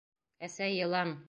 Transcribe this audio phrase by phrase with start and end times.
[0.47, 1.19] —Әсәй, йылан!..